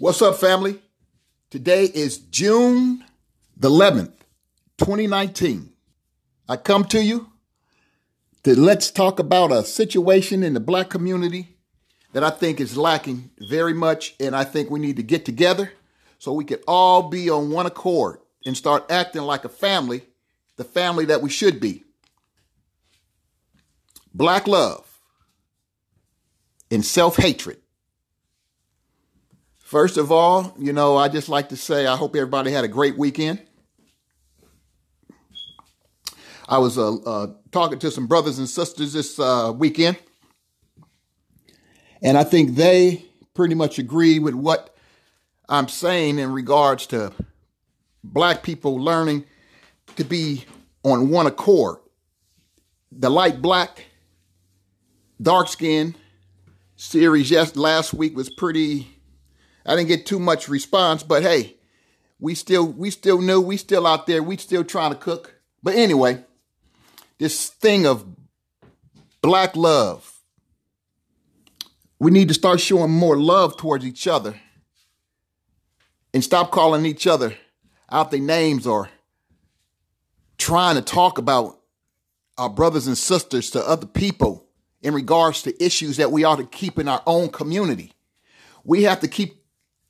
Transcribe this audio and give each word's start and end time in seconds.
What's 0.00 0.22
up, 0.22 0.36
family? 0.36 0.80
Today 1.50 1.84
is 1.84 2.16
June 2.16 3.04
the 3.54 3.68
11th, 3.68 4.14
2019. 4.78 5.74
I 6.48 6.56
come 6.56 6.84
to 6.84 7.04
you 7.04 7.28
to 8.44 8.58
let's 8.58 8.90
talk 8.90 9.18
about 9.18 9.52
a 9.52 9.62
situation 9.62 10.42
in 10.42 10.54
the 10.54 10.58
black 10.58 10.88
community 10.88 11.58
that 12.14 12.24
I 12.24 12.30
think 12.30 12.62
is 12.62 12.78
lacking 12.78 13.28
very 13.40 13.74
much, 13.74 14.14
and 14.18 14.34
I 14.34 14.44
think 14.44 14.70
we 14.70 14.80
need 14.80 14.96
to 14.96 15.02
get 15.02 15.26
together 15.26 15.70
so 16.16 16.32
we 16.32 16.46
can 16.46 16.60
all 16.66 17.10
be 17.10 17.28
on 17.28 17.50
one 17.50 17.66
accord 17.66 18.20
and 18.46 18.56
start 18.56 18.90
acting 18.90 19.20
like 19.20 19.44
a 19.44 19.50
family, 19.50 20.06
the 20.56 20.64
family 20.64 21.04
that 21.04 21.20
we 21.20 21.28
should 21.28 21.60
be. 21.60 21.84
Black 24.14 24.48
love 24.48 24.98
and 26.70 26.86
self 26.86 27.16
hatred. 27.16 27.58
First 29.70 29.98
of 29.98 30.10
all, 30.10 30.52
you 30.58 30.72
know, 30.72 30.96
I 30.96 31.06
just 31.06 31.28
like 31.28 31.50
to 31.50 31.56
say 31.56 31.86
I 31.86 31.94
hope 31.94 32.16
everybody 32.16 32.50
had 32.50 32.64
a 32.64 32.68
great 32.68 32.98
weekend. 32.98 33.40
I 36.48 36.58
was 36.58 36.76
uh, 36.76 36.96
uh, 36.96 37.34
talking 37.52 37.78
to 37.78 37.92
some 37.92 38.08
brothers 38.08 38.40
and 38.40 38.48
sisters 38.48 38.94
this 38.94 39.20
uh, 39.20 39.52
weekend, 39.56 39.96
and 42.02 42.18
I 42.18 42.24
think 42.24 42.56
they 42.56 43.04
pretty 43.32 43.54
much 43.54 43.78
agree 43.78 44.18
with 44.18 44.34
what 44.34 44.74
I'm 45.48 45.68
saying 45.68 46.18
in 46.18 46.32
regards 46.32 46.88
to 46.88 47.12
black 48.02 48.42
people 48.42 48.74
learning 48.74 49.24
to 49.94 50.02
be 50.02 50.46
on 50.82 51.10
one 51.10 51.28
accord. 51.28 51.76
The 52.90 53.08
light 53.08 53.40
black, 53.40 53.84
dark 55.22 55.46
skin 55.46 55.94
series 56.74 57.30
yes 57.30 57.54
last 57.54 57.94
week 57.94 58.16
was 58.16 58.28
pretty 58.30 58.99
I 59.70 59.76
didn't 59.76 59.86
get 59.86 60.04
too 60.04 60.18
much 60.18 60.48
response, 60.48 61.04
but 61.04 61.22
hey, 61.22 61.54
we 62.18 62.34
still 62.34 62.66
we 62.66 62.90
still 62.90 63.22
knew 63.22 63.40
we 63.40 63.56
still 63.56 63.86
out 63.86 64.08
there, 64.08 64.20
we 64.20 64.36
still 64.36 64.64
trying 64.64 64.90
to 64.90 64.98
cook. 64.98 65.36
But 65.62 65.76
anyway, 65.76 66.24
this 67.18 67.50
thing 67.50 67.86
of 67.86 68.04
black 69.22 69.54
love. 69.54 70.12
We 72.00 72.10
need 72.10 72.26
to 72.28 72.34
start 72.34 72.58
showing 72.58 72.90
more 72.90 73.16
love 73.16 73.56
towards 73.56 73.86
each 73.86 74.08
other 74.08 74.34
and 76.12 76.24
stop 76.24 76.50
calling 76.50 76.84
each 76.84 77.06
other 77.06 77.36
out 77.92 78.10
their 78.10 78.18
names 78.18 78.66
or 78.66 78.88
trying 80.36 80.74
to 80.74 80.82
talk 80.82 81.18
about 81.18 81.60
our 82.36 82.50
brothers 82.50 82.88
and 82.88 82.98
sisters 82.98 83.50
to 83.52 83.60
other 83.60 83.86
people 83.86 84.48
in 84.82 84.94
regards 84.94 85.42
to 85.42 85.64
issues 85.64 85.98
that 85.98 86.10
we 86.10 86.24
ought 86.24 86.38
to 86.38 86.44
keep 86.44 86.76
in 86.76 86.88
our 86.88 87.02
own 87.06 87.28
community. 87.28 87.92
We 88.64 88.82
have 88.82 88.98
to 89.00 89.08
keep 89.08 89.39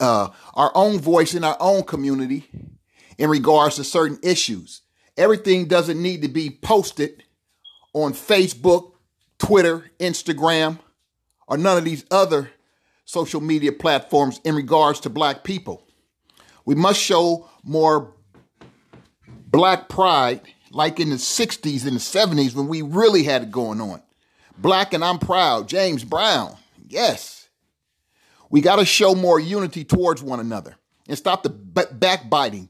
uh, 0.01 0.31
our 0.55 0.73
own 0.75 0.99
voice 0.99 1.35
in 1.35 1.45
our 1.45 1.57
own 1.61 1.83
community 1.85 2.49
in 3.19 3.31
regards 3.31 3.77
to 3.77 3.85
certain 3.85 4.19
issues. 4.23 4.83
Everything 5.17 5.67
doesn't 5.67 6.01
need 6.01 6.23
to 6.23 6.29
be 6.29 6.51
posted 6.51 7.23
on 7.93 8.13
Facebook, 8.15 8.93
Twitter, 9.39 9.91
Instagram, 9.99 10.79
or 11.47 11.59
none 11.59 11.77
of 11.77 11.85
these 11.85 12.05
other 12.11 12.51
social 13.05 13.41
media 13.41 13.73
platforms 13.73 14.41
in 14.45 14.55
regards 14.55 15.01
to 15.01 15.11
black 15.11 15.45
people. 15.45 15.85
We 16.65 16.75
must 16.75 17.01
show 17.01 17.49
more 17.65 18.15
black 19.49 19.89
pride 19.89 20.43
like 20.71 21.01
in 21.01 21.11
the 21.11 21.17
60s 21.17 21.87
and 21.87 21.97
the 21.97 22.01
70s 22.01 22.55
when 22.55 22.69
we 22.69 22.83
really 22.83 23.25
had 23.25 23.43
it 23.43 23.51
going 23.51 23.81
on. 23.81 24.01
Black 24.57 24.95
and 24.95 25.05
I'm 25.05 25.19
proud, 25.19 25.69
James 25.69 26.05
Brown. 26.05 26.57
Yes. 26.87 27.40
We 28.51 28.61
got 28.61 28.77
to 28.77 28.85
show 28.85 29.15
more 29.15 29.41
unity 29.41 29.85
towards 29.85 30.23
one 30.23 30.41
another 30.41 30.77
and 31.09 31.17
stop 31.17 31.43
the 31.43 31.51
backbiting, 31.51 32.69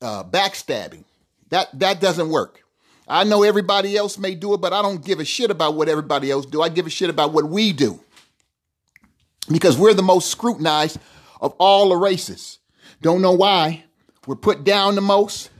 uh, 0.00 0.24
backstabbing. 0.24 1.04
That 1.50 1.78
that 1.78 2.00
doesn't 2.00 2.28
work. 2.28 2.62
I 3.06 3.24
know 3.24 3.42
everybody 3.42 3.96
else 3.96 4.18
may 4.18 4.34
do 4.34 4.54
it, 4.54 4.60
but 4.60 4.72
I 4.72 4.82
don't 4.82 5.04
give 5.04 5.20
a 5.20 5.24
shit 5.24 5.50
about 5.50 5.74
what 5.74 5.88
everybody 5.88 6.30
else 6.30 6.46
do. 6.46 6.62
I 6.62 6.68
give 6.68 6.86
a 6.86 6.90
shit 6.90 7.10
about 7.10 7.32
what 7.32 7.48
we 7.48 7.72
do. 7.72 8.00
Because 9.50 9.76
we're 9.76 9.94
the 9.94 10.02
most 10.02 10.30
scrutinized 10.30 10.98
of 11.40 11.54
all 11.58 11.88
the 11.88 11.96
races. 11.96 12.58
Don't 13.00 13.20
know 13.20 13.32
why. 13.32 13.84
We're 14.26 14.36
put 14.36 14.64
down 14.64 14.94
the 14.94 15.00
most. 15.00 15.50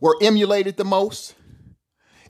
We're 0.00 0.14
emulated 0.22 0.76
the 0.76 0.84
most. 0.84 1.34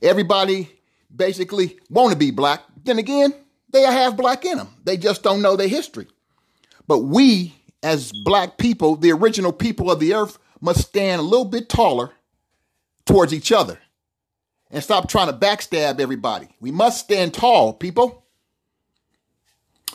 Everybody 0.03 0.71
basically 1.15 1.78
want 1.88 2.12
to 2.12 2.19
be 2.19 2.32
black. 2.32 2.62
Then 2.82 2.98
again, 2.98 3.32
they 3.71 3.82
have 3.82 4.16
black 4.16 4.44
in 4.44 4.59
them. 4.59 4.69
They 4.84 4.97
just 4.97 5.22
don't 5.22 5.42
know 5.42 5.56
their 5.56 5.69
history. 5.69 6.06
But 6.87 7.00
we, 7.00 7.55
as 7.83 8.12
black 8.25 8.59
people, 8.59 8.97
the 8.97 9.12
original 9.12 9.53
people 9.53 9.91
of 9.91 10.00
the 10.00 10.15
earth, 10.15 10.39
must 10.61 10.89
stand 10.89 11.21
a 11.21 11.25
little 11.25 11.45
bit 11.45 11.69
taller 11.69 12.12
towards 13.06 13.34
each 13.34 13.53
other 13.53 13.78
and 14.71 14.83
stop 14.83 15.09
trying 15.09 15.28
to 15.28 15.33
backstab 15.33 16.00
everybody. 16.00 16.49
We 16.61 16.71
must 16.71 17.00
stand 17.00 17.34
tall, 17.34 17.72
people. 17.72 18.25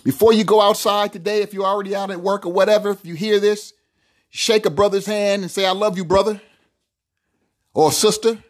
Before 0.04 0.32
you 0.32 0.44
go 0.44 0.62
outside 0.62 1.12
today, 1.12 1.42
if 1.42 1.54
you're 1.54 1.66
already 1.66 1.96
out 1.96 2.12
at 2.12 2.22
work 2.22 2.46
or 2.46 2.54
whatever, 2.54 2.92
if 2.92 3.06
you 3.06 3.16
hear 3.16 3.40
this, 3.40 3.74
shake 4.30 4.66
a 4.66 4.70
brother's 4.70 5.06
hand 5.06 5.42
and 5.42 5.52
say, 5.52 5.66
I 5.66 5.72
love 5.72 5.98
you, 5.98 6.06
brother 6.06 6.40
or 7.74 7.92
sister. 7.92 8.44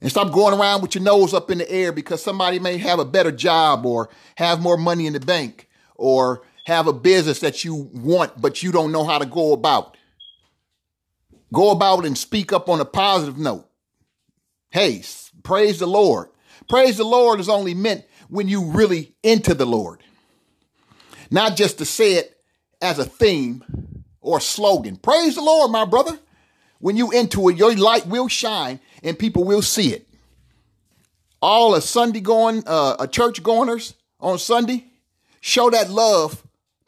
And 0.00 0.10
stop 0.10 0.32
going 0.32 0.58
around 0.58 0.82
with 0.82 0.94
your 0.94 1.04
nose 1.04 1.32
up 1.32 1.50
in 1.50 1.58
the 1.58 1.70
air 1.70 1.92
because 1.92 2.22
somebody 2.22 2.58
may 2.58 2.76
have 2.78 2.98
a 2.98 3.04
better 3.04 3.32
job 3.32 3.86
or 3.86 4.10
have 4.36 4.60
more 4.60 4.76
money 4.76 5.06
in 5.06 5.14
the 5.14 5.20
bank 5.20 5.68
or 5.94 6.42
have 6.64 6.86
a 6.86 6.92
business 6.92 7.40
that 7.40 7.64
you 7.64 7.74
want, 7.74 8.40
but 8.40 8.62
you 8.62 8.72
don't 8.72 8.92
know 8.92 9.04
how 9.04 9.18
to 9.18 9.26
go 9.26 9.52
about. 9.52 9.96
Go 11.52 11.70
about 11.70 12.04
and 12.04 12.16
speak 12.18 12.52
up 12.52 12.68
on 12.68 12.80
a 12.80 12.84
positive 12.84 13.38
note. 13.38 13.68
Hey, 14.70 15.02
praise 15.42 15.78
the 15.78 15.86
Lord. 15.86 16.28
Praise 16.68 16.96
the 16.96 17.04
Lord 17.04 17.38
is 17.38 17.48
only 17.48 17.74
meant 17.74 18.04
when 18.28 18.48
you 18.48 18.64
really 18.64 19.14
into 19.22 19.54
the 19.54 19.66
Lord. 19.66 20.02
Not 21.30 21.56
just 21.56 21.78
to 21.78 21.84
say 21.84 22.14
it 22.14 22.36
as 22.80 22.98
a 22.98 23.04
theme 23.04 23.64
or 24.20 24.38
a 24.38 24.40
slogan. 24.40 24.96
Praise 24.96 25.34
the 25.34 25.42
Lord, 25.42 25.70
my 25.70 25.84
brother. 25.84 26.18
When 26.80 26.96
you 26.96 27.12
into 27.12 27.48
it, 27.48 27.56
your 27.56 27.74
light 27.76 28.06
will 28.06 28.28
shine 28.28 28.80
and 29.02 29.18
people 29.18 29.44
will 29.44 29.62
see 29.62 29.92
it. 29.92 30.08
All 31.40 31.72
the 31.72 31.80
Sunday 31.80 32.20
going, 32.20 32.64
uh, 32.66 32.96
a 32.98 33.06
church 33.06 33.42
goers 33.42 33.94
on 34.18 34.38
Sunday, 34.38 34.86
show 35.40 35.70
that 35.70 35.90
love 35.90 36.43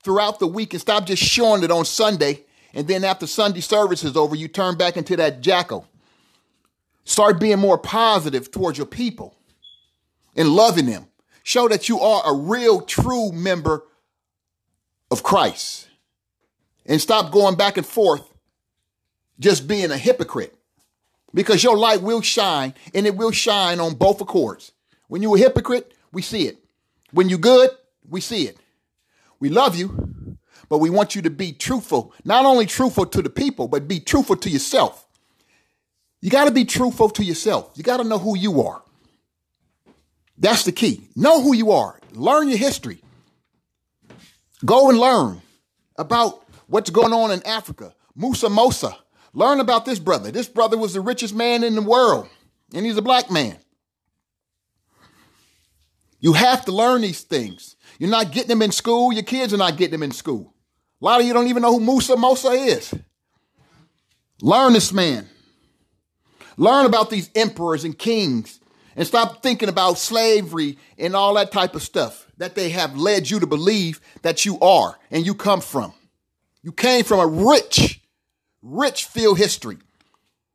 throughout 0.06 0.38
the 0.38 0.46
week 0.46 0.72
and 0.72 0.80
stop 0.80 1.04
just 1.04 1.20
showing 1.20 1.64
it 1.64 1.70
on 1.72 1.84
Sunday. 1.84 2.44
And 2.72 2.86
then 2.86 3.02
after 3.02 3.26
Sunday 3.26 3.60
service 3.60 4.04
is 4.04 4.16
over, 4.16 4.36
you 4.36 4.46
turn 4.46 4.76
back 4.76 4.96
into 4.96 5.16
that 5.16 5.40
jackal. 5.40 5.84
Start 7.04 7.40
being 7.40 7.58
more 7.58 7.76
positive 7.76 8.52
towards 8.52 8.78
your 8.78 8.86
people 8.86 9.34
and 10.36 10.48
loving 10.48 10.86
them. 10.86 11.08
Show 11.42 11.66
that 11.68 11.88
you 11.88 11.98
are 11.98 12.22
a 12.24 12.32
real, 12.32 12.82
true 12.82 13.32
member 13.32 13.82
of 15.10 15.24
Christ. 15.24 15.88
And 16.86 17.00
stop 17.00 17.32
going 17.32 17.56
back 17.56 17.76
and 17.76 17.84
forth 17.86 18.22
just 19.40 19.66
being 19.66 19.90
a 19.90 19.98
hypocrite. 19.98 20.54
Because 21.34 21.64
your 21.64 21.76
light 21.76 22.00
will 22.00 22.22
shine 22.22 22.74
and 22.94 23.08
it 23.08 23.16
will 23.16 23.32
shine 23.32 23.80
on 23.80 23.94
both 23.94 24.20
accords. 24.20 24.70
When 25.08 25.20
you're 25.20 25.34
a 25.34 25.40
hypocrite, 25.40 25.92
we 26.12 26.22
see 26.22 26.46
it. 26.46 26.58
When 27.10 27.28
you're 27.28 27.40
good, 27.40 27.70
we 28.08 28.20
see 28.20 28.46
it. 28.46 28.56
We 29.38 29.48
love 29.48 29.76
you, 29.76 30.38
but 30.68 30.78
we 30.78 30.90
want 30.90 31.14
you 31.14 31.22
to 31.22 31.30
be 31.30 31.52
truthful. 31.52 32.14
Not 32.24 32.44
only 32.44 32.66
truthful 32.66 33.06
to 33.06 33.22
the 33.22 33.30
people, 33.30 33.68
but 33.68 33.88
be 33.88 34.00
truthful 34.00 34.36
to 34.36 34.50
yourself. 34.50 35.06
You 36.20 36.30
got 36.30 36.46
to 36.46 36.50
be 36.50 36.64
truthful 36.64 37.10
to 37.10 37.24
yourself. 37.24 37.70
You 37.74 37.82
got 37.82 37.98
to 37.98 38.04
know 38.04 38.18
who 38.18 38.36
you 38.36 38.62
are. 38.62 38.82
That's 40.38 40.64
the 40.64 40.72
key. 40.72 41.08
Know 41.14 41.42
who 41.42 41.54
you 41.54 41.72
are. 41.72 41.98
Learn 42.12 42.48
your 42.48 42.58
history. 42.58 43.02
Go 44.64 44.88
and 44.88 44.98
learn 44.98 45.42
about 45.96 46.42
what's 46.66 46.90
going 46.90 47.12
on 47.12 47.30
in 47.30 47.46
Africa. 47.46 47.94
Musa 48.14 48.48
Mosa. 48.48 48.96
Learn 49.32 49.60
about 49.60 49.84
this 49.84 49.98
brother. 49.98 50.30
This 50.30 50.48
brother 50.48 50.78
was 50.78 50.94
the 50.94 51.00
richest 51.00 51.34
man 51.34 51.62
in 51.62 51.74
the 51.74 51.82
world, 51.82 52.28
and 52.74 52.86
he's 52.86 52.96
a 52.96 53.02
black 53.02 53.30
man. 53.30 53.58
You 56.20 56.32
have 56.32 56.64
to 56.64 56.72
learn 56.72 57.02
these 57.02 57.20
things. 57.20 57.75
You're 57.98 58.10
not 58.10 58.32
getting 58.32 58.48
them 58.48 58.62
in 58.62 58.72
school. 58.72 59.12
Your 59.12 59.22
kids 59.22 59.54
are 59.54 59.58
not 59.58 59.76
getting 59.76 59.92
them 59.92 60.02
in 60.02 60.12
school. 60.12 60.54
A 61.00 61.04
lot 61.04 61.20
of 61.20 61.26
you 61.26 61.32
don't 61.32 61.48
even 61.48 61.62
know 61.62 61.78
who 61.78 61.84
Musa 61.84 62.14
Mosa 62.14 62.52
is. 62.66 62.94
Learn 64.40 64.72
this 64.72 64.92
man. 64.92 65.28
Learn 66.56 66.86
about 66.86 67.10
these 67.10 67.30
emperors 67.34 67.84
and 67.84 67.98
kings 67.98 68.60
and 68.96 69.06
stop 69.06 69.42
thinking 69.42 69.68
about 69.68 69.98
slavery 69.98 70.78
and 70.98 71.14
all 71.14 71.34
that 71.34 71.52
type 71.52 71.74
of 71.74 71.82
stuff 71.82 72.26
that 72.38 72.54
they 72.54 72.70
have 72.70 72.96
led 72.96 73.30
you 73.30 73.40
to 73.40 73.46
believe 73.46 74.00
that 74.22 74.44
you 74.44 74.58
are 74.60 74.98
and 75.10 75.24
you 75.24 75.34
come 75.34 75.60
from. 75.60 75.92
You 76.62 76.72
came 76.72 77.04
from 77.04 77.20
a 77.20 77.26
rich, 77.26 78.00
rich 78.62 79.04
field 79.04 79.38
history. 79.38 79.76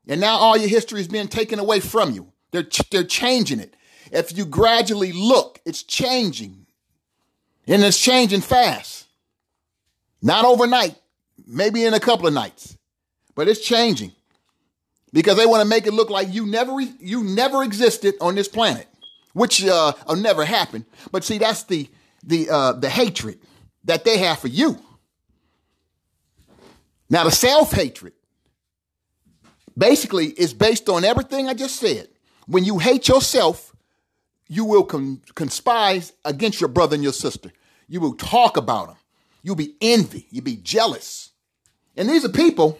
And 0.08 0.20
now 0.20 0.38
all 0.38 0.58
your 0.58 0.68
history 0.68 1.02
is 1.02 1.08
being 1.08 1.28
taken 1.28 1.60
away 1.60 1.80
from 1.80 2.12
you. 2.12 2.34
They're, 2.52 2.68
they're 2.92 3.04
changing 3.04 3.60
it. 3.60 3.76
If 4.12 4.36
you 4.36 4.46
gradually 4.46 5.12
look, 5.14 5.60
it's 5.66 5.84
changing. 5.84 6.66
And 7.68 7.84
it's 7.84 8.00
changing 8.00 8.42
fast. 8.42 9.08
Not 10.22 10.46
overnight, 10.46 10.96
maybe 11.48 11.84
in 11.86 11.94
a 11.94 12.00
couple 12.00 12.28
of 12.28 12.34
nights, 12.34 12.78
but 13.36 13.48
it's 13.48 13.62
changing 13.62 14.12
because 15.14 15.38
they 15.38 15.46
want 15.46 15.62
to 15.62 15.68
make 15.68 15.88
it 15.88 15.94
look 15.94 16.10
like 16.10 16.34
you 16.34 16.46
never 16.46 16.80
you 16.80 17.24
never 17.24 17.64
existed 17.64 18.16
on 18.22 18.36
this 18.36 18.48
planet, 18.48 18.88
which 19.34 19.66
uh, 19.66 19.94
will 20.08 20.16
never 20.16 20.46
happen. 20.46 20.86
But 21.12 21.24
see, 21.24 21.40
that's 21.40 21.64
the 21.64 21.90
the 22.24 22.50
uh, 22.50 22.74
the 22.74 22.90
hatred 22.90 23.40
that 23.86 24.04
they 24.04 24.20
have 24.20 24.40
for 24.40 24.48
you. 24.48 24.80
Now, 27.10 27.26
the 27.26 27.32
self 27.32 27.72
hatred 27.72 28.14
basically 29.78 30.28
is 30.28 30.54
based 30.54 30.88
on 30.88 31.04
everything 31.04 31.50
I 31.50 31.54
just 31.54 31.78
said. 31.78 32.08
When 32.48 32.64
you 32.64 32.80
hate 32.80 33.08
yourself, 33.08 33.71
you 34.52 34.66
will 34.66 34.84
con- 34.84 35.22
conspire 35.34 36.02
against 36.26 36.60
your 36.60 36.68
brother 36.68 36.96
and 36.96 37.04
your 37.04 37.14
sister. 37.14 37.54
You 37.88 38.02
will 38.02 38.16
talk 38.16 38.58
about 38.58 38.88
them. 38.88 38.98
You'll 39.42 39.56
be 39.56 39.78
envy. 39.80 40.28
You'll 40.30 40.44
be 40.44 40.58
jealous. 40.58 41.30
And 41.96 42.10
these 42.10 42.26
are 42.26 42.30
people 42.30 42.78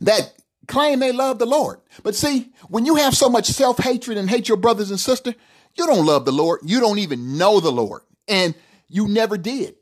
that 0.00 0.34
claim 0.66 0.98
they 0.98 1.12
love 1.12 1.38
the 1.38 1.46
Lord. 1.46 1.78
But 2.02 2.16
see, 2.16 2.52
when 2.68 2.84
you 2.84 2.96
have 2.96 3.14
so 3.14 3.28
much 3.28 3.46
self 3.46 3.78
hatred 3.78 4.18
and 4.18 4.28
hate 4.28 4.48
your 4.48 4.56
brothers 4.56 4.90
and 4.90 4.98
sister, 4.98 5.32
you 5.76 5.86
don't 5.86 6.04
love 6.04 6.24
the 6.24 6.32
Lord. 6.32 6.62
You 6.64 6.80
don't 6.80 6.98
even 6.98 7.38
know 7.38 7.60
the 7.60 7.70
Lord. 7.70 8.02
And 8.26 8.56
you 8.88 9.06
never 9.06 9.38
did. 9.38 9.76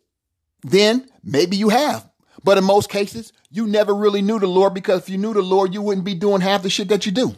Then 0.63 1.09
maybe 1.25 1.57
you 1.57 1.71
have. 1.71 2.07
But 2.45 2.59
in 2.59 2.65
most 2.65 2.91
cases, 2.91 3.33
you 3.51 3.67
never 3.67 3.95
really 3.95 4.21
knew 4.21 4.39
the 4.39 4.47
Lord 4.47 4.75
because 4.75 5.05
if 5.05 5.09
you 5.09 5.17
knew 5.17 5.33
the 5.33 5.41
Lord, 5.41 5.73
you 5.73 5.81
wouldn't 5.81 6.05
be 6.05 6.15
doing 6.15 6.43
half 6.43 6.63
the 6.63 6.69
shit 6.69 6.89
that 6.89 7.07
you 7.07 7.13
do. 7.13 7.35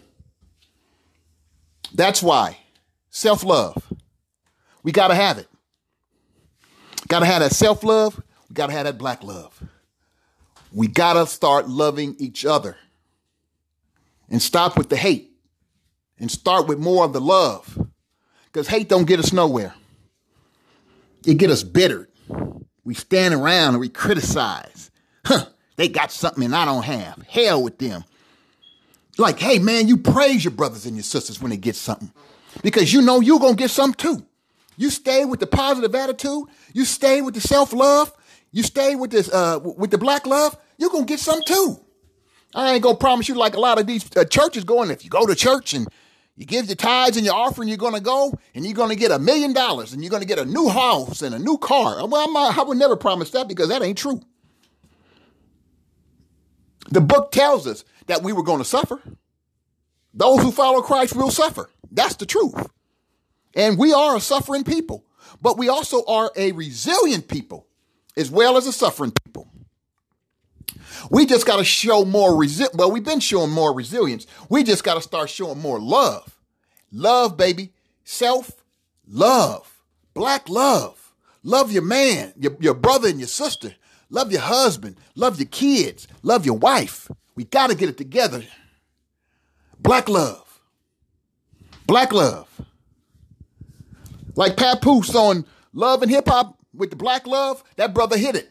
That's 1.94 2.20
why 2.20 2.58
self 3.14 3.44
love, 3.44 3.92
we 4.82 4.92
got 4.92 5.08
to 5.08 5.14
have 5.14 5.38
it. 5.38 5.48
Got 7.08 7.20
to 7.20 7.26
have 7.26 7.40
that 7.40 7.52
self 7.52 7.82
love. 7.82 8.20
We 8.48 8.54
got 8.54 8.66
to 8.66 8.72
have 8.72 8.84
that 8.84 8.98
black 8.98 9.22
love. 9.22 9.62
We 10.72 10.88
got 10.88 11.14
to 11.14 11.26
start 11.26 11.68
loving 11.68 12.16
each 12.18 12.44
other 12.44 12.76
and 14.28 14.42
stop 14.42 14.76
with 14.76 14.88
the 14.88 14.96
hate 14.96 15.30
and 16.18 16.30
start 16.30 16.66
with 16.66 16.78
more 16.78 17.04
of 17.04 17.12
the 17.12 17.20
love 17.20 17.78
because 18.46 18.66
hate 18.66 18.88
don't 18.88 19.06
get 19.06 19.20
us 19.20 19.32
nowhere. 19.32 19.74
It 21.24 21.38
get 21.38 21.50
us 21.50 21.62
bittered. 21.62 22.08
We 22.84 22.94
stand 22.94 23.32
around 23.32 23.70
and 23.70 23.80
we 23.80 23.88
criticize. 23.88 24.90
Huh, 25.24 25.46
they 25.76 25.88
got 25.88 26.10
something 26.10 26.42
and 26.42 26.54
I 26.54 26.64
don't 26.64 26.84
have. 26.84 27.22
Hell 27.28 27.62
with 27.62 27.78
them. 27.78 28.04
Like, 29.16 29.38
hey 29.38 29.60
man, 29.60 29.86
you 29.86 29.98
praise 29.98 30.44
your 30.44 30.50
brothers 30.50 30.84
and 30.84 30.96
your 30.96 31.04
sisters 31.04 31.40
when 31.40 31.50
they 31.50 31.56
get 31.56 31.76
something. 31.76 32.12
Because 32.62 32.92
you 32.92 33.02
know 33.02 33.20
you're 33.20 33.40
gonna 33.40 33.56
get 33.56 33.70
some 33.70 33.94
too. 33.94 34.24
You 34.76 34.90
stay 34.90 35.24
with 35.24 35.40
the 35.40 35.46
positive 35.46 35.94
attitude, 35.94 36.44
you 36.72 36.84
stay 36.84 37.22
with 37.22 37.34
the 37.34 37.40
self-love, 37.40 38.12
you 38.50 38.62
stay 38.62 38.96
with 38.96 39.10
this 39.10 39.32
uh 39.32 39.60
with 39.62 39.90
the 39.90 39.98
black 39.98 40.26
love, 40.26 40.56
you're 40.78 40.90
gonna 40.90 41.04
get 41.04 41.20
some 41.20 41.42
too. 41.42 41.78
I 42.54 42.74
ain't 42.74 42.82
gonna 42.82 42.96
promise 42.96 43.28
you 43.28 43.34
like 43.34 43.54
a 43.54 43.60
lot 43.60 43.78
of 43.78 43.86
these 43.86 44.04
uh, 44.16 44.24
churches 44.24 44.64
going. 44.64 44.90
If 44.90 45.04
you 45.04 45.10
go 45.10 45.26
to 45.26 45.34
church 45.34 45.74
and 45.74 45.88
you 46.36 46.46
give 46.46 46.66
your 46.66 46.76
tithes 46.76 47.16
and 47.16 47.24
your 47.24 47.34
offering, 47.34 47.68
you're 47.68 47.76
going 47.76 47.94
to 47.94 48.00
go 48.00 48.36
and 48.54 48.64
you're 48.64 48.74
going 48.74 48.88
to 48.90 48.96
get 48.96 49.12
a 49.12 49.18
million 49.18 49.52
dollars 49.52 49.92
and 49.92 50.02
you're 50.02 50.10
going 50.10 50.22
to 50.22 50.26
get 50.26 50.38
a 50.38 50.44
new 50.44 50.68
house 50.68 51.22
and 51.22 51.34
a 51.34 51.38
new 51.38 51.58
car. 51.58 52.06
Well, 52.06 52.36
i 52.36 52.62
would 52.62 52.76
never 52.76 52.96
promise 52.96 53.30
that 53.30 53.46
because 53.46 53.68
that 53.68 53.82
ain't 53.82 53.98
true. 53.98 54.20
The 56.90 57.00
book 57.00 57.30
tells 57.30 57.66
us 57.66 57.84
that 58.06 58.22
we 58.22 58.32
were 58.32 58.42
going 58.42 58.58
to 58.58 58.64
suffer. 58.64 59.00
Those 60.14 60.40
who 60.40 60.52
follow 60.52 60.80
Christ 60.80 61.16
will 61.16 61.30
suffer. 61.30 61.68
That's 61.90 62.16
the 62.16 62.26
truth. 62.26 62.54
And 63.54 63.78
we 63.78 63.92
are 63.92 64.16
a 64.16 64.20
suffering 64.20 64.64
people, 64.64 65.04
but 65.42 65.58
we 65.58 65.68
also 65.68 66.04
are 66.06 66.30
a 66.36 66.52
resilient 66.52 67.28
people 67.28 67.66
as 68.16 68.30
well 68.30 68.56
as 68.56 68.66
a 68.66 68.72
suffering 68.72 69.12
people. 69.24 69.48
We 71.10 71.26
just 71.26 71.46
got 71.46 71.56
to 71.56 71.64
show 71.64 72.04
more 72.04 72.32
resi- 72.32 72.74
well, 72.74 72.90
we've 72.90 73.04
been 73.04 73.20
showing 73.20 73.50
more 73.50 73.74
resilience. 73.74 74.26
We 74.48 74.62
just 74.62 74.84
got 74.84 74.94
to 74.94 75.02
start 75.02 75.30
showing 75.30 75.58
more 75.58 75.80
love. 75.80 76.38
Love, 76.92 77.36
baby. 77.36 77.72
Self 78.04 78.52
love. 79.06 79.82
Black 80.14 80.48
love. 80.48 81.12
Love 81.42 81.70
your 81.70 81.82
man, 81.82 82.32
your, 82.38 82.56
your 82.58 82.74
brother 82.74 83.08
and 83.08 83.18
your 83.18 83.28
sister. 83.28 83.74
Love 84.08 84.32
your 84.32 84.40
husband. 84.40 84.96
Love 85.14 85.38
your 85.38 85.48
kids. 85.48 86.08
Love 86.22 86.46
your 86.46 86.56
wife. 86.56 87.10
We 87.34 87.44
got 87.44 87.68
to 87.68 87.76
get 87.76 87.88
it 87.88 87.98
together. 87.98 88.44
Black 89.84 90.08
love. 90.08 90.60
Black 91.86 92.12
love. 92.12 92.48
Like 94.34 94.56
Papoose 94.56 95.14
on 95.14 95.44
Love 95.74 96.02
and 96.02 96.10
Hip 96.10 96.26
Hop 96.26 96.58
with 96.72 96.90
the 96.90 96.96
black 96.96 97.26
love, 97.26 97.62
that 97.76 97.94
brother 97.94 98.16
hit 98.16 98.34
it. 98.34 98.50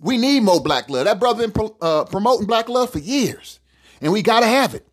We 0.00 0.16
need 0.16 0.42
more 0.42 0.60
black 0.60 0.88
love. 0.88 1.04
That 1.04 1.20
brother 1.20 1.46
been 1.46 1.70
uh, 1.80 2.06
promoting 2.06 2.46
black 2.46 2.68
love 2.68 2.90
for 2.90 2.98
years, 2.98 3.60
and 4.00 4.12
we 4.12 4.22
got 4.22 4.40
to 4.40 4.46
have 4.46 4.74
it 4.74 4.88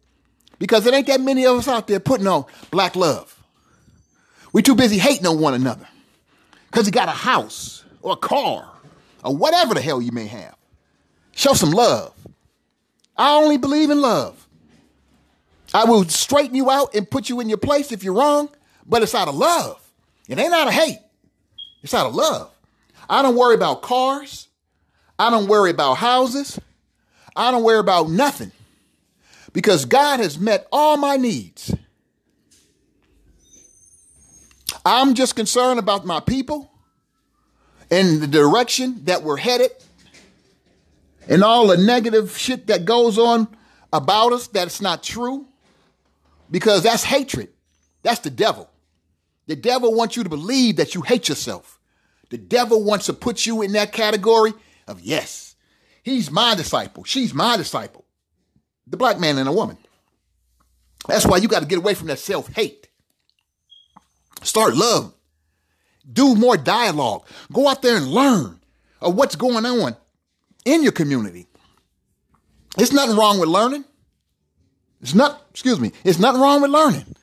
because 0.59 0.85
it 0.85 0.93
ain't 0.93 1.07
that 1.07 1.21
many 1.21 1.45
of 1.45 1.57
us 1.57 1.67
out 1.67 1.87
there 1.87 1.99
putting 1.99 2.27
on 2.27 2.45
black 2.69 2.95
love. 2.95 3.41
We 4.51 4.61
too 4.61 4.75
busy 4.75 4.97
hating 4.97 5.25
on 5.25 5.39
one 5.39 5.53
another 5.53 5.87
because 6.69 6.85
you 6.85 6.91
got 6.91 7.07
a 7.07 7.13
house 7.13 7.85
or 8.01 8.13
a 8.13 8.17
car 8.17 8.69
or 9.23 9.35
whatever 9.35 9.73
the 9.73 9.81
hell 9.81 10.01
you 10.01 10.11
may 10.11 10.27
have. 10.27 10.55
Show 11.31 11.53
some 11.53 11.71
love. 11.71 12.13
I 13.15 13.35
only 13.35 13.57
believe 13.57 13.89
in 13.89 14.01
love. 14.01 14.48
I 15.73 15.85
will 15.85 16.05
straighten 16.05 16.55
you 16.55 16.69
out 16.69 16.95
and 16.95 17.09
put 17.09 17.29
you 17.29 17.39
in 17.39 17.49
your 17.49 17.57
place 17.57 17.91
if 17.91 18.03
you're 18.03 18.13
wrong, 18.13 18.49
but 18.85 19.03
it's 19.03 19.13
out 19.13 19.27
of 19.27 19.35
love. 19.35 19.79
It 20.27 20.39
ain't 20.39 20.53
out 20.53 20.67
of 20.67 20.73
hate. 20.73 20.99
It's 21.83 21.93
out 21.93 22.07
of 22.07 22.15
love. 22.15 22.51
I 23.09 23.21
don't 23.21 23.35
worry 23.35 23.55
about 23.55 23.81
cars. 23.81 24.47
I 25.17 25.29
don't 25.29 25.47
worry 25.47 25.71
about 25.71 25.95
houses. 25.95 26.59
I 27.35 27.51
don't 27.51 27.63
worry 27.63 27.79
about 27.79 28.09
nothing 28.09 28.51
because 29.53 29.85
God 29.85 30.19
has 30.19 30.39
met 30.39 30.67
all 30.71 30.97
my 30.97 31.17
needs. 31.17 31.73
I'm 34.85 35.13
just 35.13 35.35
concerned 35.35 35.79
about 35.79 36.05
my 36.05 36.19
people 36.19 36.71
and 37.91 38.21
the 38.21 38.27
direction 38.27 39.03
that 39.05 39.23
we're 39.23 39.37
headed 39.37 39.71
and 41.27 41.43
all 41.43 41.67
the 41.67 41.77
negative 41.77 42.37
shit 42.37 42.67
that 42.67 42.85
goes 42.85 43.17
on 43.17 43.47
about 43.91 44.33
us 44.33 44.47
that's 44.47 44.81
not 44.81 45.03
true 45.03 45.45
because 46.51 46.83
that's 46.83 47.03
hatred. 47.03 47.49
That's 48.03 48.19
the 48.19 48.29
devil. 48.29 48.69
The 49.47 49.55
devil 49.55 49.93
wants 49.93 50.15
you 50.15 50.23
to 50.23 50.29
believe 50.29 50.75
that 50.77 50.95
you 50.95 51.01
hate 51.01 51.27
yourself. 51.29 51.79
The 52.29 52.37
devil 52.37 52.83
wants 52.83 53.07
to 53.07 53.13
put 53.13 53.45
you 53.45 53.61
in 53.61 53.73
that 53.73 53.91
category 53.91 54.53
of 54.87 55.01
yes, 55.01 55.55
he's 56.03 56.29
my 56.29 56.55
disciple. 56.55 57.03
She's 57.03 57.33
my 57.33 57.57
disciple. 57.57 58.05
The 58.87 58.97
black 58.97 59.19
man 59.19 59.37
and 59.37 59.49
a 59.49 59.51
woman. 59.51 59.77
That's 61.07 61.25
why 61.25 61.37
you 61.37 61.47
got 61.47 61.61
to 61.61 61.67
get 61.67 61.79
away 61.79 61.93
from 61.93 62.07
that 62.07 62.19
self 62.19 62.47
hate. 62.53 62.87
Start 64.43 64.75
love. 64.75 65.13
Do 66.11 66.35
more 66.35 66.57
dialogue. 66.57 67.25
Go 67.51 67.67
out 67.67 67.81
there 67.81 67.97
and 67.97 68.07
learn 68.07 68.59
of 69.01 69.15
what's 69.15 69.35
going 69.35 69.65
on 69.65 69.95
in 70.65 70.83
your 70.83 70.91
community. 70.91 71.47
There's 72.77 72.93
nothing 72.93 73.17
wrong 73.17 73.39
with 73.39 73.49
learning. 73.49 73.85
It's 75.01 75.15
not, 75.15 75.41
excuse 75.51 75.79
me, 75.79 75.91
it's 76.03 76.19
nothing 76.19 76.41
wrong 76.41 76.61
with 76.61 76.71
learning. 76.71 77.15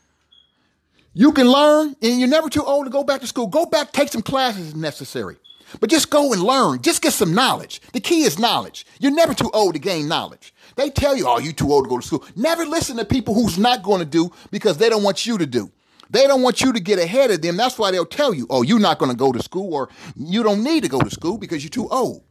You 1.13 1.33
can 1.33 1.51
learn 1.51 1.97
and 2.03 2.21
you're 2.21 2.29
never 2.29 2.51
too 2.51 2.63
old 2.63 2.87
to 2.87 2.91
go 2.91 3.03
back 3.05 3.21
to 3.23 3.27
school. 3.27 3.47
Go 3.47 3.67
back, 3.67 3.93
take 3.93 4.09
some 4.09 4.23
classes 4.23 4.71
if 4.71 4.77
necessary. 4.77 5.37
But 5.81 5.91
just 5.91 6.11
go 6.11 6.33
and 6.33 6.43
learn. 6.43 6.83
Just 6.83 7.03
get 7.03 7.13
some 7.13 7.35
knowledge. 7.35 7.81
The 7.93 8.01
key 8.01 8.23
is 8.23 8.39
knowledge. 8.39 8.87
You're 9.01 9.15
never 9.15 9.35
too 9.35 9.51
old 9.53 9.75
to 9.75 9.81
gain 9.81 10.09
knowledge. 10.09 10.55
They 10.77 10.91
tell 10.91 11.17
you, 11.17 11.27
oh, 11.27 11.39
you're 11.39 11.53
too 11.53 11.73
old 11.73 11.85
to 11.85 11.89
go 11.89 11.99
to 11.99 12.07
school. 12.07 12.25
Never 12.37 12.65
listen 12.65 12.97
to 12.99 13.05
people 13.05 13.35
who's 13.35 13.59
not 13.59 13.83
going 13.83 14.01
to 14.01 14.05
do 14.05 14.31
because 14.51 14.79
they 14.79 14.89
don't 14.89 15.03
want 15.03 15.27
you 15.27 15.39
to 15.39 15.47
do. 15.47 15.71
They 16.11 16.27
don't 16.27 16.43
want 16.43 16.61
you 16.61 16.73
to 16.73 16.81
get 16.81 16.99
ahead 16.99 17.31
of 17.31 17.43
them. 17.43 17.57
That's 17.57 17.79
why 17.79 17.91
they'll 17.91 18.07
tell 18.07 18.33
you, 18.33 18.47
oh, 18.49 18.63
you're 18.63 18.79
not 18.79 18.99
going 18.99 19.11
to 19.11 19.17
go 19.17 19.33
to 19.33 19.43
school 19.43 19.75
or 19.75 19.89
you 20.15 20.43
don't 20.43 20.63
need 20.63 20.83
to 20.85 20.89
go 20.89 21.01
to 21.01 21.11
school 21.11 21.37
because 21.37 21.65
you're 21.65 21.71
too 21.71 21.89
old. 21.89 22.23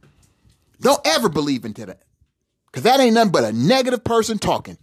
Don't 0.79 1.01
ever 1.05 1.27
believe 1.27 1.65
into 1.65 1.85
that 1.85 2.03
because 2.67 2.83
that 2.83 2.99
ain't 2.99 3.15
nothing 3.15 3.31
but 3.31 3.43
a 3.43 3.51
negative 3.51 4.03
person 4.03 4.37
talking. 4.37 4.77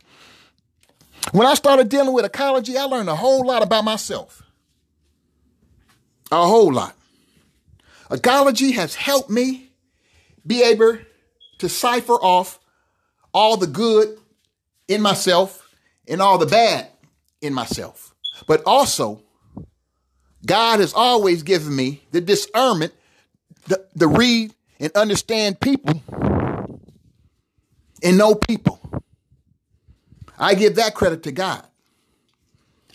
When 1.31 1.47
I 1.47 1.55
started 1.55 1.88
dealing 1.88 2.12
with 2.12 2.25
ecology, 2.25 2.76
I 2.76 2.85
learned 2.85 3.09
a 3.09 3.17
whole 3.17 3.47
lot 3.47 3.62
about 3.62 3.85
myself. 3.85 4.43
A 6.31 6.47
whole 6.47 6.73
lot. 6.73 6.97
Ecology 8.11 8.73
has 8.73 8.95
helped 8.95 9.31
me 9.31 9.71
be 10.47 10.62
able 10.62 10.99
to 11.59 11.69
cipher 11.69 12.14
off 12.14 12.59
all 13.33 13.57
the 13.57 13.67
good 13.67 14.19
in 14.88 15.00
myself 15.00 15.71
and 16.09 16.21
all 16.21 16.38
the 16.38 16.47
bad 16.47 16.88
in 17.41 17.55
myself. 17.55 18.14
But 18.47 18.62
also, 18.67 19.23
God 20.45 20.81
has 20.81 20.93
always 20.93 21.43
given 21.43 21.75
me 21.75 22.02
the 22.11 22.21
discernment 22.21 22.93
to, 23.69 24.09
read 24.09 24.52
and 24.81 24.91
understand 24.95 25.61
people 25.61 26.02
and 28.02 28.19
know 28.19 28.35
people. 28.35 28.81
I 30.43 30.55
give 30.55 30.75
that 30.75 30.95
credit 30.97 31.23
to 31.23 31.33
God, 31.33 31.65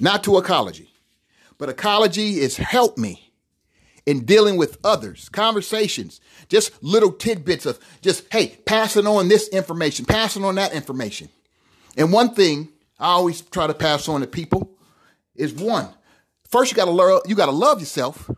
not 0.02 0.26
to 0.26 0.38
ecology. 0.38 0.92
But 1.58 1.70
ecology 1.70 2.42
has 2.42 2.58
helped 2.58 2.98
me 2.98 3.32
in 4.06 4.26
dealing 4.26 4.58
with 4.58 4.78
others, 4.84 5.30
conversations, 5.30 6.20
just 6.50 6.72
little 6.84 7.12
tidbits 7.12 7.66
of 7.66 7.80
just, 8.02 8.26
hey, 8.34 8.58
passing 8.66 9.08
on 9.08 9.30
this 9.30 9.48
information, 9.48 10.06
passing 10.06 10.44
on 10.44 10.56
that 10.56 10.74
information. 10.74 11.30
And 11.96 12.12
one 12.12 12.34
thing 12.34 12.68
I 13.00 13.08
always 13.08 13.42
try 13.42 13.66
to 13.66 13.74
pass 13.74 14.10
on 14.10 14.22
to 14.22 14.28
people 14.28 14.70
is 15.34 15.54
one, 15.54 15.88
first 16.50 16.72
you 16.72 16.76
gotta 16.76 16.92
learn, 16.92 17.22
you 17.26 17.36
gotta 17.36 17.52
love 17.52 17.80
yourself. 17.80 18.30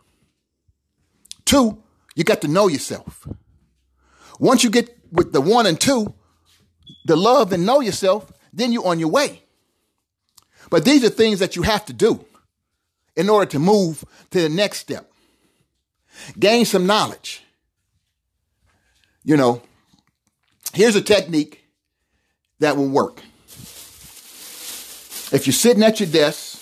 Two, 1.45 1.81
you 2.15 2.23
got 2.23 2.41
to 2.41 2.47
know 2.47 2.67
yourself. 2.67 3.27
Once 4.39 4.63
you 4.63 4.69
get 4.69 4.95
with 5.11 5.33
the 5.33 5.41
one 5.41 5.65
and 5.65 5.81
two, 5.81 6.13
the 7.05 7.15
love 7.15 7.51
and 7.51 7.65
know 7.65 7.81
yourself, 7.81 8.31
then 8.53 8.71
you're 8.71 8.87
on 8.87 8.99
your 8.99 9.09
way. 9.09 9.43
But 10.69 10.85
these 10.85 11.03
are 11.03 11.09
things 11.09 11.39
that 11.39 11.55
you 11.55 11.63
have 11.63 11.85
to 11.85 11.93
do 11.93 12.25
in 13.15 13.29
order 13.29 13.49
to 13.51 13.59
move 13.59 14.03
to 14.31 14.41
the 14.41 14.49
next 14.49 14.79
step. 14.79 15.11
Gain 16.37 16.65
some 16.65 16.85
knowledge. 16.85 17.43
You 19.23 19.37
know, 19.37 19.61
here's 20.73 20.95
a 20.95 21.01
technique 21.01 21.63
that 22.59 22.77
will 22.77 22.89
work. 22.89 23.21
If 25.31 25.43
you're 25.45 25.53
sitting 25.53 25.83
at 25.83 25.99
your 25.99 26.09
desk, 26.09 26.59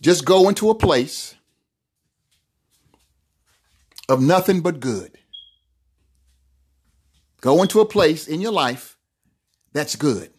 just 0.00 0.24
go 0.24 0.48
into 0.48 0.70
a 0.70 0.74
place 0.74 1.34
of 4.08 4.20
nothing 4.20 4.60
but 4.60 4.80
good. 4.80 5.16
Go 7.40 7.62
into 7.62 7.80
a 7.80 7.86
place 7.86 8.28
in 8.28 8.40
your 8.40 8.52
life 8.52 8.96
that's 9.72 9.96
good. 9.96 10.30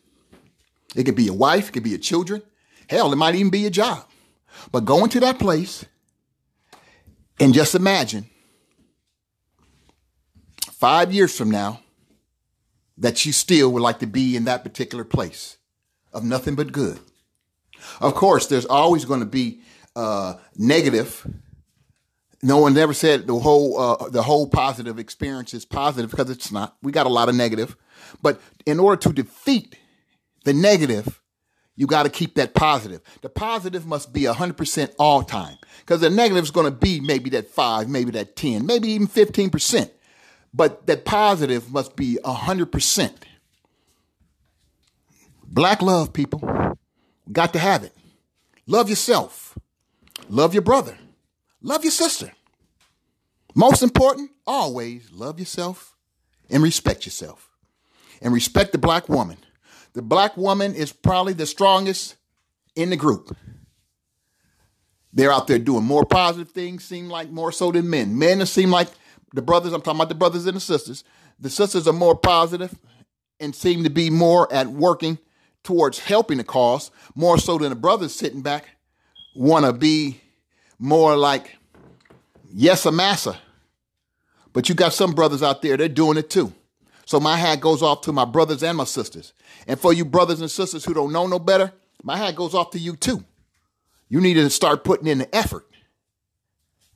It 0.96 1.04
could 1.04 1.16
be 1.16 1.24
your 1.24 1.36
wife, 1.38 1.70
it 1.70 1.72
could 1.72 1.84
be 1.84 1.90
your 1.92 2.00
children. 2.00 2.42
Hell, 2.88 3.12
it 3.12 3.16
might 3.16 3.36
even 3.36 3.50
be 3.50 3.60
your 3.60 3.72
job. 3.72 4.06
But 4.72 4.86
go 4.86 5.04
into 5.04 5.20
that 5.22 5.40
place 5.40 5.86
and 7.40 7.54
just 7.54 7.76
imagine 7.76 8.26
five 10.72 11.14
years 11.14 11.36
from 11.36 11.50
now 11.50 11.80
that 12.98 13.26
you 13.26 13.32
still 13.32 13.72
would 13.72 13.82
like 13.82 14.00
to 14.00 14.08
be 14.08 14.36
in 14.36 14.46
that 14.46 14.64
particular 14.64 15.04
place 15.04 15.58
of 16.12 16.24
nothing 16.24 16.56
but 16.56 16.72
good. 16.72 17.00
Of 18.00 18.14
course, 18.14 18.48
there's 18.48 18.66
always 18.66 19.06
going 19.06 19.20
to 19.20 19.26
be 19.26 19.62
uh, 19.96 20.36
negative. 20.56 21.26
No 22.44 22.58
one 22.58 22.78
ever 22.78 22.94
said 22.94 23.26
the 23.26 23.40
whole 23.40 23.80
uh, 23.80 24.10
the 24.10 24.22
whole 24.22 24.48
positive 24.48 25.00
experience 25.00 25.54
is 25.54 25.64
positive 25.64 26.12
because 26.12 26.30
it's 26.30 26.52
not. 26.52 26.76
We 26.84 26.92
got 26.92 27.06
a 27.06 27.10
lot 27.10 27.30
of 27.30 27.36
negative, 27.36 27.78
but 28.22 28.42
in 28.66 28.82
order 28.82 29.00
to 29.04 29.14
defeat 29.14 29.78
the 30.44 30.52
negative, 30.52 31.22
you 31.78 31.88
got 31.88 32.04
to 32.04 32.10
keep 32.10 32.36
that 32.36 32.54
positive. 32.54 33.00
The 33.22 33.30
positive 33.30 33.86
must 33.86 34.12
be 34.12 34.24
100% 34.24 34.94
all 35.00 35.24
time 35.24 35.58
because 35.80 36.02
the 36.02 36.10
negative 36.10 36.44
is 36.44 36.52
going 36.52 36.66
to 36.66 36.78
be 36.78 37.00
maybe 37.00 37.30
that 37.30 37.48
5, 37.48 37.88
maybe 37.88 38.12
that 38.12 38.36
10, 38.36 38.66
maybe 38.66 38.90
even 38.90 39.08
15%. 39.08 39.90
But 40.54 40.86
that 40.88 41.06
positive 41.06 41.72
must 41.72 41.96
be 41.96 42.20
100%. 42.26 43.14
Black 45.46 45.82
love, 45.82 46.12
people. 46.12 46.76
Got 47.32 47.54
to 47.54 47.60
have 47.60 47.84
it. 47.86 47.94
Love 48.68 48.90
yourself. 48.90 49.58
Love 50.30 50.54
your 50.54 50.62
brother. 50.62 50.98
Love 51.64 51.84
your 51.84 51.92
sister. 51.92 52.32
Most 53.56 53.82
important, 53.82 54.32
always 54.46 55.12
love 55.12 55.40
yourself 55.40 55.96
and 56.50 56.62
respect 56.62 57.06
yourself. 57.06 57.50
And 58.22 58.34
respect 58.34 58.72
the 58.72 58.78
black 58.78 59.10
woman 59.10 59.38
the 59.94 60.02
black 60.02 60.36
woman 60.36 60.74
is 60.76 60.92
probably 60.92 61.34
the 61.34 61.46
strongest 61.46 62.16
in 62.76 62.90
the 62.90 62.98
group. 62.98 63.36
They're 65.14 65.32
out 65.32 65.46
there 65.46 65.60
doing 65.60 65.84
more 65.84 66.06
positive 66.06 66.52
things, 66.52 66.84
seem 66.84 67.08
like 67.10 67.30
more 67.30 67.52
so 67.52 67.72
than 67.72 67.90
men. 67.90 68.18
Men 68.18 68.44
seem 68.48 68.72
like 68.72 68.88
the 69.34 69.44
brothers, 69.44 69.72
I'm 69.72 69.82
talking 69.82 70.00
about 70.00 70.10
the 70.10 70.16
brothers 70.16 70.48
and 70.48 70.56
the 70.56 70.62
sisters. 70.62 71.04
The 71.40 71.52
sisters 71.52 71.88
are 71.88 71.94
more 71.94 72.18
positive 72.18 72.76
and 73.40 73.56
seem 73.56 73.84
to 73.84 73.92
be 73.92 74.10
more 74.10 74.52
at 74.52 74.68
working 74.68 75.20
towards 75.64 76.00
helping 76.00 76.40
the 76.40 76.44
cause, 76.44 76.90
more 77.16 77.38
so 77.38 77.58
than 77.60 77.70
the 77.70 77.76
brothers 77.76 78.14
sitting 78.14 78.42
back, 78.42 78.66
want 79.36 79.66
to 79.66 79.74
be 79.74 80.20
more 80.84 81.16
like, 81.16 81.56
yes, 82.54 82.86
a 82.86 82.92
massa. 82.92 83.40
But 84.52 84.68
you 84.68 84.76
got 84.76 84.92
some 84.92 85.14
brothers 85.14 85.42
out 85.42 85.62
there, 85.62 85.78
they're 85.78 85.88
doing 85.88 86.18
it 86.18 86.30
too. 86.30 86.54
So 87.06 87.22
my 87.22 87.38
hat 87.38 87.62
goes 87.62 87.82
off 87.82 88.02
to 88.02 88.12
my 88.12 88.26
brothers 88.26 88.64
and 88.64 88.78
my 88.78 88.84
sisters. 88.84 89.32
And 89.66 89.80
for 89.80 89.94
you 89.94 90.04
brothers 90.04 90.42
and 90.42 90.52
sisters 90.52 90.84
who 90.84 90.94
don't 90.94 91.14
know 91.14 91.26
no 91.26 91.40
better, 91.40 91.72
my 92.04 92.18
hat 92.18 92.36
goes 92.36 92.54
off 92.54 92.72
to 92.72 92.80
you 92.80 92.98
too. 92.98 93.24
You 94.10 94.20
need 94.20 94.34
to 94.34 94.50
start 94.50 94.84
putting 94.84 95.08
in 95.08 95.20
the 95.20 95.34
effort. 95.34 95.66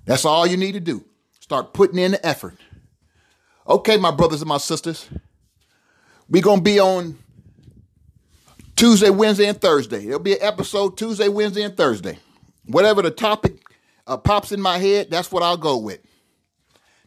That's 0.03 0.25
all 0.25 0.46
you 0.46 0.58
need 0.58 0.74
to 0.74 0.82
do. 0.82 1.06
Start 1.39 1.74
putting 1.74 1.98
in 1.98 2.12
the 2.12 2.25
effort. 2.25 2.58
Okay, 3.70 3.96
my 3.96 4.12
brothers 4.12 4.41
and 4.41 4.50
my 4.50 4.58
sisters. 4.58 5.08
We're 6.29 6.41
going 6.41 6.60
to 6.60 6.63
be 6.63 6.82
on 6.82 7.17
Tuesday, 8.75 9.12
Wednesday, 9.12 9.46
and 9.46 9.60
Thursday. 9.60 10.03
There'll 10.03 10.20
be 10.20 10.34
an 10.34 10.44
episode 10.44 10.98
Tuesday, 10.98 11.29
Wednesday, 11.29 11.63
and 11.63 11.75
Thursday. 11.75 12.20
Whatever 12.65 13.01
the 13.01 13.12
topic 13.12 13.62
uh, 14.08 14.18
pops 14.18 14.52
in 14.52 14.62
my 14.62 14.78
head, 14.78 15.12
that's 15.12 15.32
what 15.32 15.44
I'll 15.44 15.58
go 15.58 15.78
with. 15.78 16.00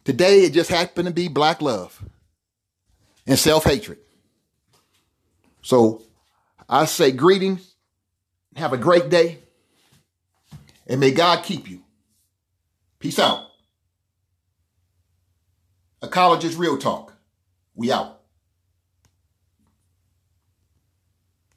Today, 0.05 0.41
it 0.41 0.53
just 0.53 0.69
happened 0.69 1.07
to 1.07 1.13
be 1.13 1.27
black 1.27 1.61
love 1.61 2.03
and 3.27 3.37
self 3.37 3.65
hatred. 3.65 3.99
So 5.61 6.03
I 6.69 6.85
say 6.85 7.11
greetings, 7.11 7.75
have 8.55 8.73
a 8.73 8.77
great 8.77 9.09
day, 9.09 9.39
and 10.87 10.99
may 10.99 11.11
God 11.11 11.43
keep 11.43 11.69
you. 11.69 11.81
Peace 12.99 13.19
out. 13.19 13.47
Ecologist 16.01 16.57
Real 16.57 16.77
Talk. 16.77 17.13
We 17.75 17.91
out. 17.91 18.20